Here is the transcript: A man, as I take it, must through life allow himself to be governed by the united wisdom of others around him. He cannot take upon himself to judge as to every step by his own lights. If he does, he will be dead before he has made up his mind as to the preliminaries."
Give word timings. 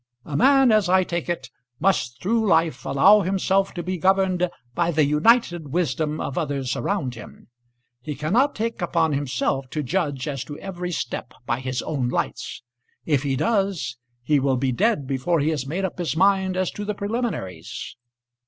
A 0.25 0.35
man, 0.35 0.71
as 0.71 0.89
I 0.89 1.03
take 1.03 1.29
it, 1.29 1.51
must 1.79 2.19
through 2.23 2.47
life 2.47 2.85
allow 2.85 3.21
himself 3.21 3.71
to 3.75 3.83
be 3.83 3.99
governed 3.99 4.49
by 4.73 4.89
the 4.89 5.05
united 5.05 5.67
wisdom 5.71 6.19
of 6.19 6.39
others 6.39 6.75
around 6.75 7.13
him. 7.13 7.49
He 8.01 8.15
cannot 8.15 8.55
take 8.55 8.81
upon 8.81 9.11
himself 9.13 9.69
to 9.69 9.83
judge 9.83 10.27
as 10.27 10.43
to 10.45 10.57
every 10.57 10.89
step 10.91 11.35
by 11.45 11.59
his 11.59 11.83
own 11.83 12.09
lights. 12.09 12.63
If 13.05 13.21
he 13.21 13.35
does, 13.35 13.97
he 14.23 14.39
will 14.39 14.57
be 14.57 14.71
dead 14.71 15.05
before 15.05 15.39
he 15.39 15.49
has 15.49 15.67
made 15.67 15.85
up 15.85 15.99
his 15.99 16.17
mind 16.17 16.57
as 16.57 16.71
to 16.71 16.83
the 16.83 16.95
preliminaries." 16.95 17.95